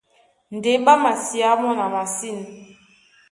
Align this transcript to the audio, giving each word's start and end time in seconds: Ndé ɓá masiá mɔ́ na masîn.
Ndé 0.55 0.71
ɓá 0.85 0.93
masiá 1.03 1.49
mɔ́ 1.61 1.71
na 1.77 1.85
masîn. 1.93 2.39